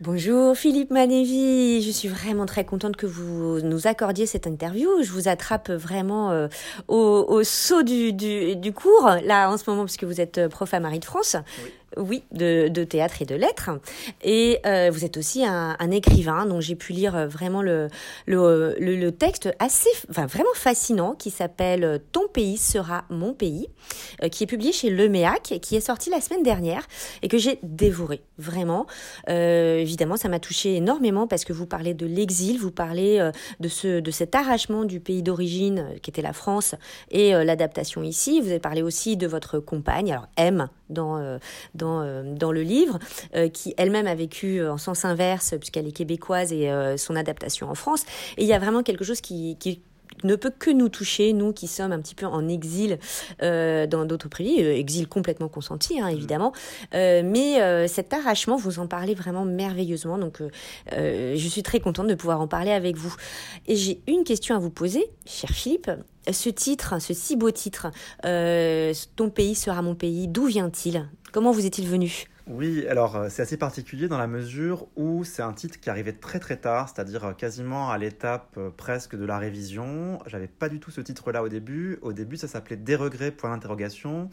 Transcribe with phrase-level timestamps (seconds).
[0.00, 4.88] Bonjour Philippe Manévi, je suis vraiment très contente que vous nous accordiez cette interview.
[5.02, 6.46] Je vous attrape vraiment euh,
[6.86, 10.72] au, au, saut du, du, du, cours, là en ce moment, puisque vous êtes prof
[10.72, 11.34] à Marie de France.
[11.96, 13.70] Oui, de, de, théâtre et de lettres.
[14.22, 17.88] Et euh, vous êtes aussi un, écrivain, donc j'ai pu lire vraiment le,
[18.26, 23.68] le, le, le, texte assez, enfin vraiment fascinant, qui s'appelle Ton pays sera mon pays,
[24.22, 26.86] euh, qui est publié chez Le Méac, qui est sorti la semaine dernière
[27.22, 28.86] et que j'ai dévoré vraiment.
[29.28, 33.32] Euh, évidemment, ça m'a touché énormément parce que vous parlez de l'exil, vous parlez euh,
[33.60, 36.74] de ce, de cet arrachement du pays d'origine euh, qui était la France
[37.10, 38.40] et euh, l'adaptation ici.
[38.40, 41.38] Vous avez parlé aussi de votre compagne, alors M dans
[41.74, 42.98] dans, euh, dans le livre,
[43.34, 47.70] euh, qui elle-même a vécu en sens inverse, puisqu'elle est québécoise et euh, son adaptation
[47.70, 48.04] en France.
[48.36, 49.56] Et il y a vraiment quelque chose qui
[50.24, 52.98] ne peut que nous toucher, nous qui sommes un petit peu en exil
[53.42, 56.52] euh, dans d'autres pays, euh, exil complètement consenti hein, évidemment,
[56.94, 60.42] euh, mais cet arrachement, vous en parlez vraiment merveilleusement, donc
[60.92, 63.14] je suis très contente de pouvoir en parler avec vous.
[63.66, 65.90] Et j'ai une question à vous poser, cher Philippe.
[66.30, 67.90] Ce titre, ce si beau titre,
[68.22, 71.08] Ton pays sera mon pays, d'où vient-il?
[71.32, 72.28] Comment vous est-il venu?
[72.50, 76.38] Oui, alors c'est assez particulier dans la mesure où c'est un titre qui arrivait très
[76.38, 80.18] très tard, c'est-à-dire quasiment à l'étape presque de la révision.
[80.26, 81.98] J'avais pas du tout ce titre-là au début.
[82.00, 84.30] Au début, ça s'appelait Des regrets point d'interrogation.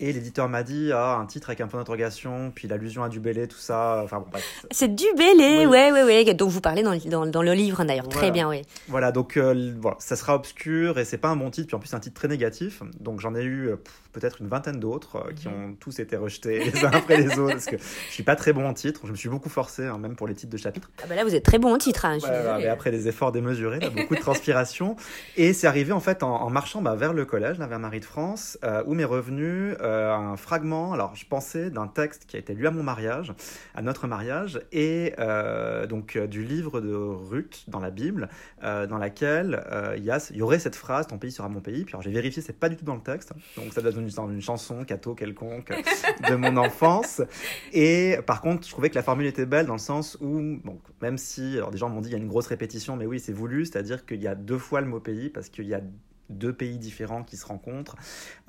[0.00, 3.48] Et l'éditeur m'a dit ah, un titre avec un point d'interrogation, puis l'allusion à Dubélé,
[3.48, 4.00] tout ça.
[4.04, 4.38] Enfin, bon,
[4.70, 5.66] C'est Dubélé, oui.
[5.66, 8.04] ouais, ouais, ouais, dont vous parlez dans, dans, dans le livre d'ailleurs.
[8.04, 8.18] Voilà.
[8.18, 8.62] Très bien, oui.
[8.88, 11.80] Voilà, donc euh, voilà, ça sera obscur et c'est pas un bon titre, puis en
[11.80, 12.82] plus, c'est un titre très négatif.
[13.00, 13.70] Donc j'en ai eu
[14.12, 17.52] peut-être une vingtaine d'autres euh, qui ont tous été rejetés les uns après les autres,
[17.54, 19.02] parce que je suis pas très bon en titre.
[19.04, 20.90] Je me suis beaucoup forcé, hein, même pour les titres de chapitres.
[21.02, 22.04] Ah bah là, vous êtes très bon en titre.
[22.04, 24.96] Hein, ouais, ouais, mais après des efforts démesurés, là, beaucoup de transpiration.
[25.36, 28.00] Et c'est arrivé en fait en, en marchant bah, vers le collège, là, vers Marie
[28.00, 32.36] de France, euh, où m'est revenu euh, un fragment alors je pensais d'un texte qui
[32.36, 33.32] a été lu à mon mariage,
[33.74, 38.28] à notre mariage, et euh, donc euh, du livre de Ruth dans la Bible,
[38.62, 39.64] dans laquelle
[39.96, 41.84] il y, a, y aurait cette phrase Ton pays sera mon pays.
[41.84, 43.98] Puis alors j'ai vérifié, c'est pas du tout dans le texte, donc ça doit être
[43.98, 45.72] une, une chanson, cato quelconque
[46.28, 47.22] de mon enfance.
[47.72, 50.80] Et par contre, je trouvais que la formule était belle dans le sens où, bon,
[51.00, 53.20] même si, alors des gens m'ont dit il y a une grosse répétition, mais oui,
[53.20, 55.80] c'est voulu, c'est-à-dire qu'il y a deux fois le mot pays parce qu'il y a
[56.30, 57.96] deux pays différents qui se rencontrent.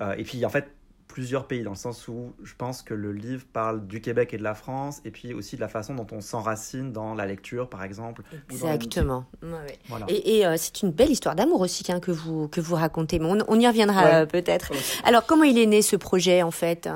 [0.02, 0.72] Euh, et puis en fait,
[1.10, 4.38] plusieurs pays, dans le sens où je pense que le livre parle du Québec et
[4.38, 7.68] de la France, et puis aussi de la façon dont on s'enracine dans la lecture,
[7.68, 8.22] par exemple.
[8.50, 9.26] Exactement.
[9.42, 9.80] Ouais, ouais.
[9.90, 10.06] Voilà.
[10.08, 13.18] Et, et euh, c'est une belle histoire d'amour aussi hein, que, vous, que vous racontez,
[13.20, 14.14] mais on, on y reviendra ouais.
[14.14, 14.72] euh, peut-être.
[15.04, 16.88] Alors, comment il est né ce projet, en fait?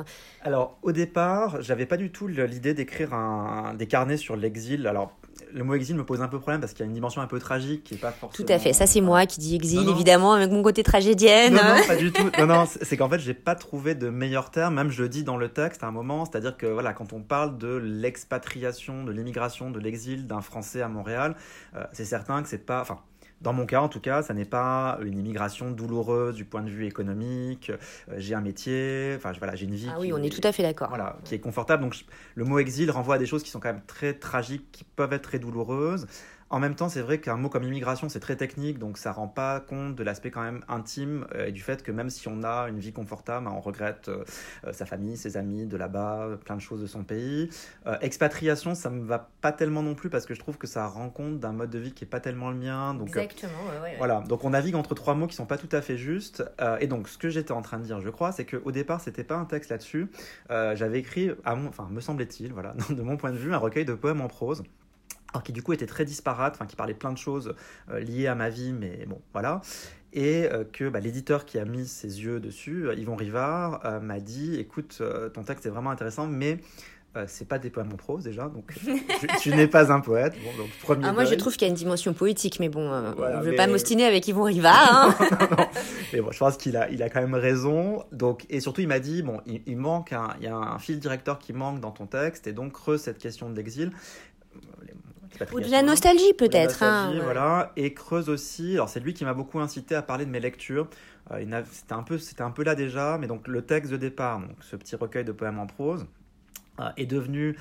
[0.43, 4.85] Alors, au départ, j'avais pas du tout l'idée d'écrire un, un, des carnets sur l'exil.
[4.85, 5.17] Alors,
[5.53, 7.27] le mot exil me pose un peu problème parce qu'il y a une dimension un
[7.27, 8.45] peu tragique qui est pas forcément.
[8.45, 8.73] Tout à fait.
[8.73, 9.95] Ça, c'est moi qui dis exil, non, non.
[9.95, 11.53] évidemment, avec mon côté tragédienne.
[11.53, 12.29] Non, non, pas du tout.
[12.39, 14.75] Non, non, c'est qu'en fait, j'ai pas trouvé de meilleur terme.
[14.75, 17.21] Même je le dis dans le texte à un moment, c'est-à-dire que voilà, quand on
[17.21, 21.35] parle de l'expatriation, de l'immigration, de l'exil d'un Français à Montréal,
[21.75, 22.99] euh, c'est certain que c'est pas, enfin,
[23.43, 26.69] dans mon cas, en tout cas, ça n'est pas une immigration douloureuse du point de
[26.69, 27.69] vue économique.
[27.69, 29.89] Euh, j'ai un métier, enfin voilà, j'ai une vie.
[29.91, 30.87] Ah oui, on est tout à fait d'accord.
[30.87, 31.83] Voilà, qui est confortable.
[31.83, 32.05] Donc
[32.35, 35.11] le mot exil renvoie à des choses qui sont quand même très tragiques, qui peuvent
[35.11, 36.07] être très douloureuses.
[36.53, 39.27] En même temps, c'est vrai qu'un mot comme immigration, c'est très technique, donc ça rend
[39.27, 42.43] pas compte de l'aspect quand même intime euh, et du fait que même si on
[42.43, 44.23] a une vie confortable, on regrette euh,
[44.71, 47.49] sa famille, ses amis de là-bas, plein de choses de son pays.
[47.87, 50.85] Euh, expatriation, ça me va pas tellement non plus parce que je trouve que ça
[50.85, 52.93] rend compte d'un mode de vie qui est pas tellement le mien.
[52.93, 53.51] Donc, Exactement.
[53.71, 54.21] Ouais, ouais, voilà.
[54.21, 56.43] Donc on navigue entre trois mots qui sont pas tout à fait justes.
[56.61, 59.01] Euh, et donc ce que j'étais en train de dire, je crois, c'est qu'au départ,
[59.01, 60.07] c'était pas un texte là-dessus.
[60.51, 63.85] J'avais écrit, à mon, enfin me semblait-il, voilà, de mon point de vue, un recueil
[63.85, 64.61] de poèmes en prose
[65.33, 67.55] alors qui du coup était très disparate, enfin qui parlait plein de choses
[67.91, 69.61] euh, liées à ma vie, mais bon, voilà.
[70.13, 73.99] Et euh, que bah, l'éditeur qui a mis ses yeux dessus, euh, Yvon Rivard, euh,
[73.99, 75.01] m'a dit, écoute,
[75.33, 76.59] ton texte est vraiment intéressant, mais
[77.27, 78.73] c'est pas des poèmes en prose déjà, donc
[79.39, 80.33] tu n'es pas un poète.
[80.43, 82.89] Bon, donc, premier ah, moi, je trouve qu'il y a une dimension poétique, mais bon,
[83.15, 83.55] voilà, je ne veux mais...
[83.55, 84.89] pas m'ostiner avec Yvon Rivard.
[84.91, 85.15] Hein.
[85.39, 85.65] non, non.
[86.11, 88.03] Mais bon, je pense qu'il a, il a quand même raison.
[88.11, 90.79] Donc, et surtout, il m'a dit, bon, il, il manque, un, il y a un
[90.79, 93.91] fil directeur qui manque dans ton texte, et donc creuse cette question de l'exil.
[95.51, 96.83] Ou de la nostalgie peut-être.
[96.83, 97.71] Hein, voilà.
[97.75, 98.73] Et creuse aussi.
[98.73, 100.87] Alors c'est lui qui m'a beaucoup incité à parler de mes lectures.
[101.31, 104.39] Euh, c'était un peu, c'était un peu là déjà, mais donc le texte de départ,
[104.39, 106.05] donc ce petit recueil de poèmes en prose,
[106.79, 107.55] euh, est devenu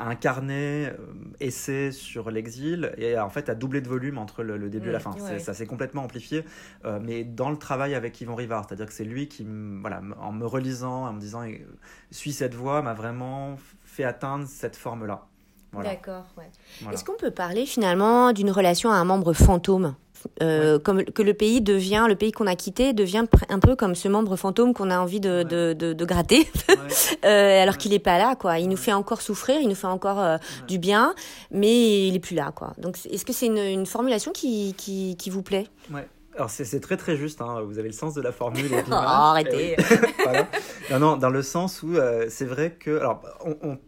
[0.00, 4.56] un carnet euh, essai sur l'exil et en fait a doublé de volume entre le,
[4.56, 5.12] le début mmh, et la fin.
[5.12, 5.38] Ouais.
[5.38, 6.44] Ça s'est complètement amplifié,
[6.84, 9.46] euh, mais dans le travail avec Yvon Rivard, c'est-à-dire que c'est lui qui,
[9.80, 11.44] voilà, en me relisant, en me disant
[12.10, 15.26] suis cette voix, m'a vraiment fait atteindre cette forme-là.
[15.72, 15.90] Voilà.
[15.90, 16.50] D'accord, ouais.
[16.80, 16.94] Voilà.
[16.94, 19.94] Est-ce qu'on peut parler finalement d'une relation à un membre fantôme?
[20.42, 23.94] Euh, comme que le pays devient, le pays qu'on a quitté devient un peu comme
[23.94, 26.46] ce membre fantôme qu'on a envie de, de, de, de, gratter,
[27.24, 28.58] euh, alors qu'il est pas là, quoi.
[28.58, 30.36] Il nous fait encore souffrir, il nous fait encore euh,
[30.68, 31.14] du bien,
[31.50, 32.74] mais il est plus là, quoi.
[32.78, 35.66] Donc, est-ce que c'est une, une, formulation qui, qui, qui vous plaît?
[35.90, 36.06] Ouais.
[36.36, 37.60] Alors c'est très très juste, hein.
[37.66, 38.70] vous avez le sens de la formule.
[38.88, 39.76] oh, arrêtez
[40.22, 40.46] voilà.
[40.90, 41.96] Non, non, dans le sens où
[42.28, 42.98] c'est vrai que...
[42.98, 43.78] Alors, on, on,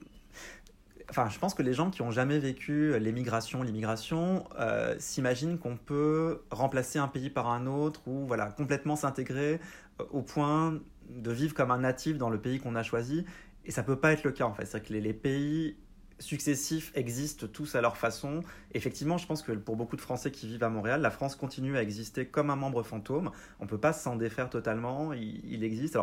[1.12, 5.76] enfin, je pense que les gens qui ont jamais vécu l'émigration, l'immigration, euh, s'imaginent qu'on
[5.76, 9.60] peut remplacer un pays par un autre ou voilà complètement s'intégrer
[10.00, 10.80] euh, au point
[11.10, 13.26] de vivre comme un natif dans le pays qu'on a choisi.
[13.66, 14.64] Et ça peut pas être le cas en fait.
[14.64, 15.76] C'est que les, pays
[16.18, 18.42] successifs existent tous à leur façon.
[18.72, 21.76] Effectivement, je pense que pour beaucoup de Français qui vivent à Montréal, la France continue
[21.76, 23.32] à exister comme un membre fantôme.
[23.60, 25.12] On ne peut pas s'en défaire totalement.
[25.12, 25.98] Il, existe.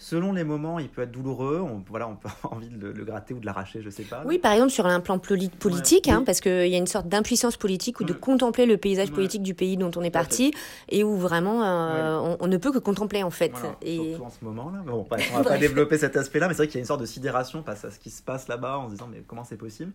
[0.00, 1.60] Selon les moments, il peut être douloureux.
[1.60, 4.02] On, voilà, on peut avoir envie de le, le gratter ou de l'arracher, je sais
[4.02, 4.22] pas.
[4.24, 7.06] Oui, par exemple sur un plan politique, ouais, hein, parce qu'il y a une sorte
[7.06, 10.52] d'impuissance politique ou de contempler le paysage politique du pays dont on est parti
[10.88, 13.52] et où vraiment euh, on, on, ne peut que contempler en fait.
[13.52, 13.96] Voilà, et...
[13.96, 14.78] Surtout en ce moment-là.
[14.86, 17.02] Bon, on va pas développer cet aspect-là, mais c'est vrai qu'il y a une sorte
[17.02, 19.58] de sidération face à ce qui se passe là-bas en se disant mais comment c'est
[19.58, 19.92] possible?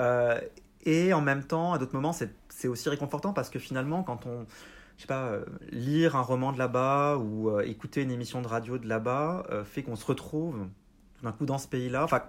[0.00, 0.40] Euh,
[0.84, 4.46] Et en même temps, à d'autres moments, c'est aussi réconfortant parce que finalement, quand on
[4.96, 8.48] je sais pas, euh, lire un roman de là-bas ou euh, écouter une émission de
[8.48, 10.66] radio de là-bas euh, fait qu'on se retrouve
[11.16, 12.04] tout d'un coup dans ce pays-là.
[12.04, 12.22] Enfin,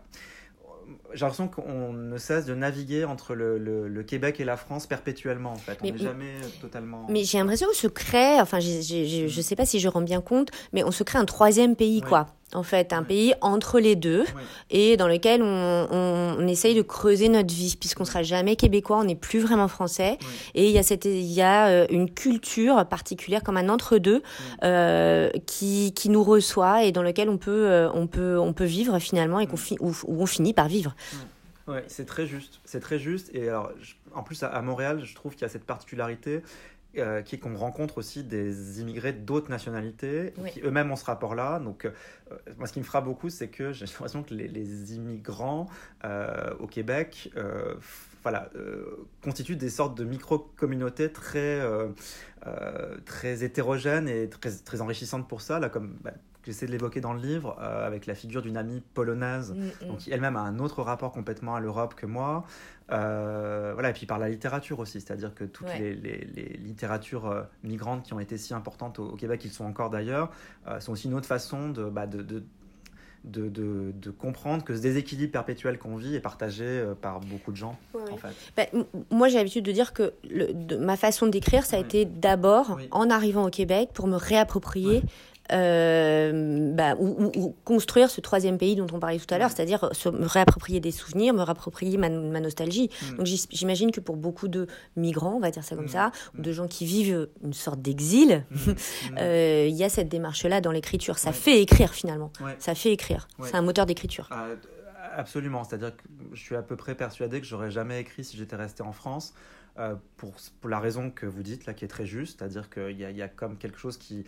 [1.13, 4.87] j'ai l'impression qu'on ne cesse de naviguer entre le, le, le, Québec et la France
[4.87, 5.77] perpétuellement, en fait.
[5.81, 7.05] Mais, on n'est jamais totalement...
[7.09, 9.65] Mais j'ai l'impression qu'on se crée, enfin, j ai, j ai, je ne sais pas
[9.65, 12.09] si je rends bien compte, mais on se crée un troisième pays, oui.
[12.09, 14.23] quoi en fait, un pays entre les deux
[14.69, 18.97] et dans lequel on, on, on, essaye de creuser notre vie puisqu'on sera jamais québécois,
[18.99, 20.17] on n'est plus vraiment français.
[20.55, 24.23] Et il y a cette il y a euh, une culture particulière comme un entre-deux
[24.63, 28.65] euh, qui, qui nous reçoit et dans lequel on peut euh, on peut on peut
[28.65, 30.95] vivre finalement et qu'on fi où, où, on finit par vivre.
[31.67, 33.29] Ouais, c'est très juste, c'est très juste.
[33.33, 33.71] Et alors
[34.15, 36.41] en plus à, à Montréal, je trouve qu'il y a cette particularité
[36.97, 40.49] euh, qui est qu'on rencontre aussi des immigrés d'autres nationalités oui.
[40.51, 41.59] qui eux-mêmes ont ce rapport-là.
[41.59, 41.91] Donc, euh,
[42.57, 45.67] moi, ce qui me frappe beaucoup, c'est que j'ai l'impression que les, les immigrants
[46.05, 47.75] euh, au Québec euh,
[48.23, 51.61] voilà, euh, constituent des sortes de micro-communautés très,
[53.05, 56.13] très hétérogènes et très, très enrichissantes pour ça, là, comme bah,
[56.47, 59.87] j'essaie de l'évoquer dans le livre, euh, avec la figure d'une amie polonaise, mm -hmm.
[59.87, 62.45] donc qui elle-même a un autre rapport complètement à l'Europe que moi.
[62.89, 65.79] Euh, voilà, et puis par la littérature aussi, c'est-à-dire que toutes ouais.
[65.79, 69.51] les, les, les, littératures euh, migrantes qui ont été si importantes au, au Québec, ils
[69.51, 70.27] sont encore d'ailleurs,
[70.79, 72.43] sont aussi une autre façon de, bah, de, de
[73.23, 76.67] de, de, de, comprendre que ce déséquilibre perpétuel qu'on vit est partagé
[77.01, 77.75] par beaucoup de gens.
[77.93, 78.35] Oui, en fait.
[78.55, 78.67] bah,
[79.11, 81.85] moi, j'ai l'habitude de dire que le, de, ma façon d'écrire, ça a oui.
[81.85, 82.87] été d'abord, oui.
[82.91, 85.03] en arrivant au Québec, pour me réapproprier
[85.51, 89.49] euh, bah, ou, ou, ou, construire ce troisième pays dont on parlait tout à l'heure,
[89.49, 92.89] c'est-à-dire me réapproprier des souvenirs, me réapproprier ma, ma nostalgie.
[92.89, 93.15] Mm.
[93.17, 95.89] Donc j'imagine que pour beaucoup de migrants, on va dire ça comme mm.
[95.89, 98.57] ça, ou de gens qui vivent une sorte d'exil, mm.
[99.19, 101.17] euh, il y a cette démarche-là dans l'écriture.
[101.17, 101.35] Ça ouais.
[101.35, 102.31] fait écrire finalement.
[102.41, 102.55] Ouais.
[102.59, 103.27] Ça fait écrire.
[103.39, 103.47] Ouais.
[103.49, 104.29] C'est un moteur d'écriture.
[104.31, 104.55] Euh,
[105.15, 105.63] absolument.
[105.63, 106.03] C'est-à-dire que
[106.33, 109.33] je suis à peu près persuadé que j'aurais jamais écrit si j'étais resté en France.
[109.79, 112.99] Euh, pour, pour la raison que vous dites là, qui est très juste, c'est-à-dire qu'il
[112.99, 114.25] y, y, a comme quelque chose qui,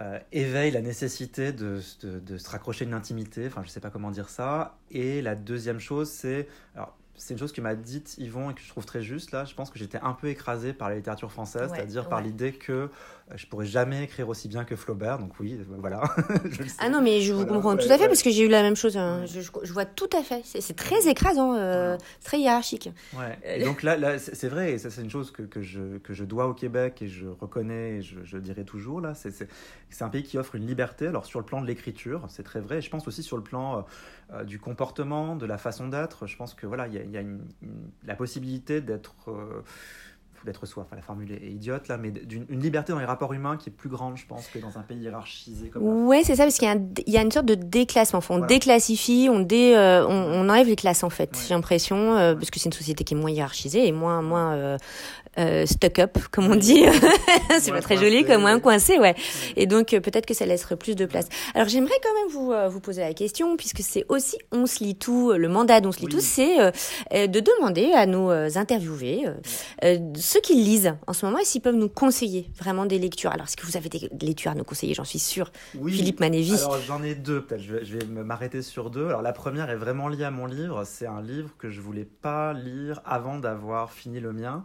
[0.00, 4.28] euh, éveille la nécessité de, se raccrocher une intimité, enfin je sais pas comment dire
[4.28, 4.78] ça.
[4.90, 6.48] Et la deuxième chose, c'est,
[7.18, 9.44] c'est une chose que m'a dite Yvon et que je trouve très juste là.
[9.44, 12.08] Je pense que j'étais un peu écrasé par la littérature française, ouais, c'est-à-dire ouais.
[12.08, 12.88] par l'idée que euh,
[13.36, 15.18] je pourrais jamais écrire aussi bien que Flaubert.
[15.18, 16.02] Donc oui, voilà.
[16.78, 18.48] ah non, mais je vous voilà, comprends ouais, tout à fait parce que j'ai eu
[18.48, 18.96] la même chose.
[18.96, 19.26] Hein.
[19.26, 20.42] Je, je, vois tout à fait.
[20.44, 22.90] C'est très écrasant, euh, très hiérarchique.
[23.16, 23.38] Ouais.
[23.44, 24.72] Et donc là, là c'est vrai.
[24.72, 27.26] Et ça, c'est une chose que, que, je, que je dois au Québec et je
[27.26, 29.14] reconnais et je, je dirai toujours là.
[29.14, 31.06] C'est un pays qui offre une liberté.
[31.08, 32.78] Alors sur le plan de l'écriture, c'est très vrai.
[32.78, 33.84] Et je pense aussi sur le plan
[34.34, 36.26] euh, du comportement, de la façon d'être.
[36.26, 37.22] Je pense que voilà, il y a, y a
[38.04, 39.64] la possibilité d'être
[40.42, 40.84] euh, d'être soi.
[40.86, 43.72] Enfin, la formule est idiote là, mais d'une liberté dans les rapports humains qui est
[43.72, 46.68] plus grande, je pense, que dans un pays hiérarchisé comme Ouais, c'est ça, parce qu'il
[47.06, 48.18] y, y, a une sorte de déclassement.
[48.18, 48.48] Enfin, on voilà.
[48.48, 51.30] déclassifie, on, dé, euh, on, on, enlève les classes en fait.
[51.32, 51.42] Ouais.
[51.46, 54.54] J'ai l'impression, euh, parce que c'est une société qui est moins hiérarchisée et moins, moins
[54.54, 54.78] euh,
[55.38, 56.84] euh stuck up, comme on dit.
[57.60, 59.14] c'est pas très coincé, joli, comme moins coincé, ouais.
[59.56, 61.28] Et donc peut-être que ça laisserait plus de place.
[61.54, 64.96] Alors j'aimerais quand même vous vous poser la question, puisque c'est aussi on se lit
[64.96, 66.12] tout, le mandat d'on se lit oui.
[66.12, 66.56] tout, c'est
[67.12, 69.26] de demander à nos interviewés
[70.28, 73.30] ceux qui lisent en ce moment s'ils peuvent nous conseiller vraiment des lectures?
[73.30, 74.92] Alors, est-ce que vous avez des lectures à nous conseiller?
[74.92, 75.50] J'en suis sûre.
[75.74, 75.94] Oui.
[75.94, 76.52] Philippe Manévi.
[76.52, 77.62] Alors, j'en ai deux, peut-être.
[77.62, 79.06] Je vais, je vais m'arrêter sur deux.
[79.06, 80.84] Alors, la première est vraiment liée à mon livre.
[80.84, 84.64] C'est un livre que je voulais pas lire avant d'avoir fini le mien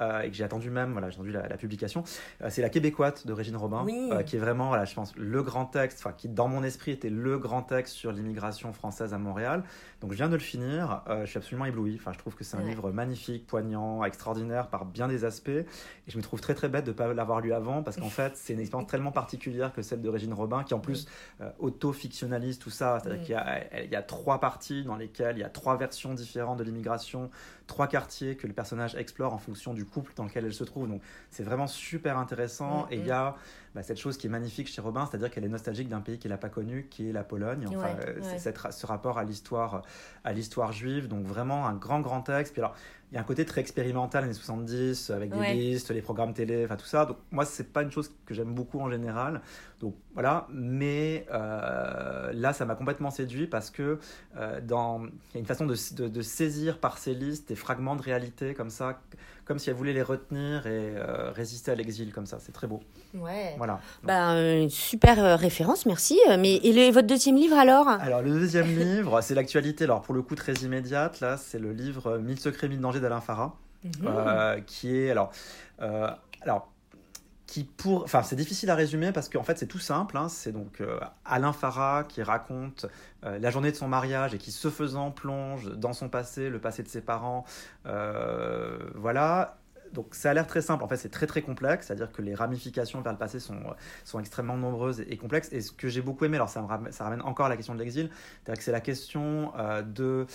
[0.00, 2.04] euh, et que j'ai attendu même, voilà, j'ai attendu la, la publication.
[2.42, 4.10] Euh, c'est La Québécoite de Régine Robin, oui.
[4.12, 6.92] euh, qui est vraiment, voilà, je pense, le grand texte, enfin, qui dans mon esprit
[6.92, 9.64] était le grand texte sur l'immigration française à Montréal.
[10.00, 11.02] Donc, je viens de le finir.
[11.08, 11.96] Je suis absolument ébloui.
[12.00, 12.70] Enfin, je trouve que c'est un ouais.
[12.70, 15.48] livre magnifique, poignant, extraordinaire par bien bien des aspects.
[15.48, 15.66] Et
[16.08, 18.36] je me trouve très très bête de ne pas l'avoir lu avant parce qu'en fait,
[18.36, 21.06] c'est une expérience tellement particulière que celle de Régine Robin, qui en plus
[21.40, 23.00] euh, auto-fictionnalise tout ça.
[23.00, 26.58] C'est-à-dire qu'il y y a trois parties dans lesquelles il y a trois versions différentes
[26.58, 27.30] de l'immigration,
[27.66, 30.88] trois quartiers que le personnage explore en fonction du couple dans lequel elle se trouve.
[30.88, 32.86] Donc c'est vraiment super intéressant.
[32.90, 33.36] Et il y a
[33.74, 36.32] bah, cette chose qui est magnifique chez Robin, c'est-à-dire qu'elle est nostalgique d'un pays qu'elle
[36.32, 37.66] n'a pas connu, qui est la Pologne.
[37.68, 37.94] Enfin,
[38.36, 39.82] c'est ce rapport à l'histoire,
[40.24, 41.08] à l'histoire juive.
[41.08, 42.52] Donc vraiment un grand grand texte.
[42.52, 42.74] Puis alors
[43.10, 46.64] il y a un côté très expérimental années 70 avec des listes, les programmes télé,
[46.64, 47.06] enfin tout ça.
[47.06, 49.40] Donc moi c'est pas une chose que j'aime beaucoup en général.
[49.80, 53.98] Donc voilà, mais euh, là ça m'a complètement séduit parce que
[54.36, 55.74] euh, dans il y a une façon de,
[56.08, 59.00] de, saisir par ces listes des fragments de réalité comme ça,
[59.50, 62.38] comme si elle voulait les retenir et euh, résister à l'exil comme ça.
[62.38, 62.78] C'est très beau.
[63.14, 63.56] Ouais.
[63.58, 63.80] Voilà.
[64.04, 64.36] Bah,
[64.68, 66.20] super référence, merci.
[66.38, 67.88] Mais et votre deuxième livre alors?
[67.88, 69.82] Alors le deuxième livre, c'est l'actualité.
[69.82, 73.20] Alors pour le coup très immédiate là, c'est le livre 1000 secrets, 1000 dangers d'Alain
[73.20, 73.90] Farah, mhm.
[74.06, 75.32] euh, qui est alors,
[75.82, 76.08] euh,
[76.42, 76.70] alors
[78.22, 80.16] c'est difficile à résumer parce qu'en fait c'est tout simple.
[80.16, 80.28] Hein.
[80.28, 82.86] c'est donc euh, Alain Farah qui raconte
[83.22, 86.82] la journée de son mariage et qui se faisant plonge dans son passé, le passé
[86.82, 87.44] de ses parents,
[87.84, 89.56] voilà.
[89.92, 92.34] Donc ça a l'air très simple, en fait c'est très très complexe, c'est-à-dire que les
[92.34, 93.74] ramifications vers le passé sont,
[94.18, 95.48] extrêmement nombreuses et, complexes.
[95.52, 98.08] Et ce que j'ai beaucoup aimé, alors ça, ramène, encore à la question de l'exil,
[98.44, 99.52] c'est-à-dire que c'est la question
[99.84, 100.26] de...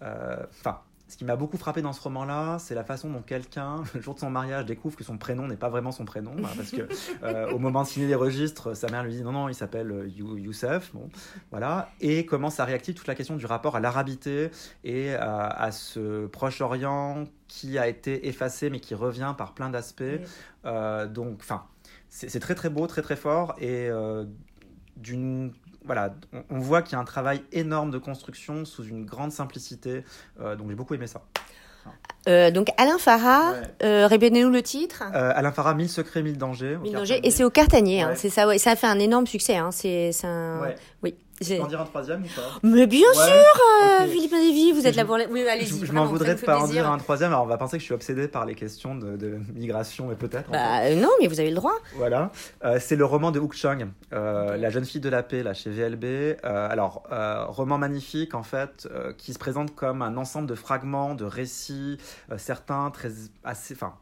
[0.00, 0.80] Enfin,
[1.12, 4.14] ce qui m'a beaucoup frappé dans ce roman-là, c'est la façon dont quelqu'un, le jour
[4.14, 6.88] de son mariage, découvre que son prénom n'est pas vraiment son prénom, hein, parce que
[7.22, 9.90] euh, au moment de signer les registres, sa mère lui dit non non, il s'appelle
[9.90, 11.10] euh, Youssef, bon,
[11.50, 14.50] voilà, et comment ça réactive toute la question du rapport à l'arabité
[14.84, 20.02] et à, ce Proche-Orient qui a été effacé mais qui revient par plein d'aspects.
[20.64, 21.64] Euh, donc, enfin,
[22.08, 23.54] c'est très très beau, très très fort.
[23.60, 23.90] Et
[24.96, 25.52] d'une
[25.84, 26.14] voilà,
[26.50, 30.04] on, voit qu'il y a un travail énorme de construction sous une grande simplicité.
[30.40, 31.22] Euh, donc j'ai beaucoup aimé ça.
[32.28, 35.02] Euh, donc Alain Farah, euh, répétez-nous le titre.
[35.12, 36.78] Alain Farah, 1000 secrets, 1000 dangers.
[36.80, 39.26] 1000 dangers, et c'est au Cartanier, hein, c'est ça, ouais, ça a fait un énorme
[39.26, 39.56] succès.
[39.56, 40.60] Hein, c'est un...
[41.02, 41.14] Oui.
[41.60, 42.58] En dire un troisième ou pas?
[42.62, 45.18] Mais bien sûr, euh, Philippe Lévy, vous êtes là pour.
[45.30, 45.84] Oui, allez-y.
[45.84, 47.32] Je, m'en voudrais de pas en dire un troisième.
[47.32, 50.50] Alors, on va penser que je suis obsédé par les questions de, migration, et peut-être.
[50.50, 51.74] Bah, euh, non, mais vous avez le droit.
[51.96, 52.30] Voilà.
[52.64, 55.70] Euh, c'est le roman de Hook Chung, La jeune fille de la paix, là, chez
[55.70, 56.36] VLB.
[56.42, 57.02] alors,
[57.48, 61.98] roman magnifique, en fait, qui se présente comme un ensemble de fragments, de récits,
[62.36, 63.10] certains très
[63.44, 63.74] assez...
[63.74, 63.94] Enfin,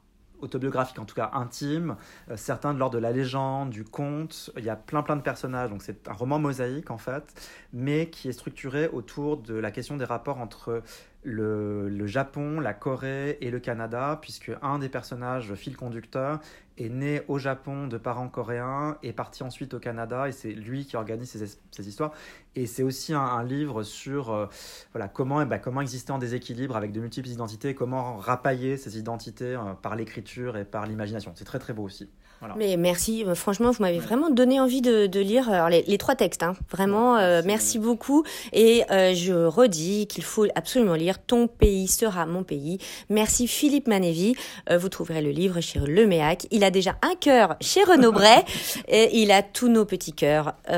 [0.43, 1.97] autobiographique, en tout cas intime,
[2.31, 4.51] euh, certains de l'ordre de la légende, du conte.
[4.57, 7.25] Il y a plein plein de personnages, donc c'est un roman mosaïque en fait,
[7.73, 10.83] mais qui est structuré autour de la question des rapports entre
[11.23, 16.41] le, Japon, la Corée et le Canada, puisque un des personnages, fil conducteur,
[16.79, 20.87] est né au Japon de parents coréens, et parti ensuite au Canada, et c'est lui
[20.87, 22.13] qui organise ces, histoires.
[22.57, 24.47] Et c'est aussi un, livre sur euh,
[24.93, 28.99] voilà, comment, eh ben, comment exister en déséquilibre avec de multiples identités, comment rapailler ces
[28.99, 31.33] identités euh, par l'écriture et par l'imagination.
[31.35, 32.09] C'est très très beau aussi.
[32.57, 35.99] Mais merci, euh, franchement, vous m'avez vraiment donné envie de, de lire alors, les, les,
[35.99, 36.43] trois textes.
[36.43, 36.55] Hein.
[36.71, 38.25] Vraiment, euh, merci beaucoup.
[38.53, 42.79] Et je redis qu'il faut absolument lire Ton pays sera mon pays.
[43.09, 44.35] Merci Philippe Manévi.
[44.71, 46.47] vous trouverez le livre chez Le Méac.
[46.51, 48.43] Il a déjà un cœur chez Renaud Bray
[48.89, 50.55] et il a tous nos petits cœurs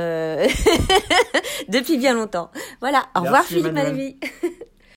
[1.69, 2.51] depuis bien longtemps.
[2.81, 4.17] Voilà, au revoir Philippe Manévi.